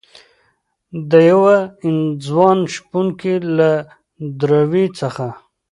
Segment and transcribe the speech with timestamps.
[1.11, 1.57] دیوه
[2.25, 3.71] ځوان شپونکي له
[4.39, 5.27] دروي څخه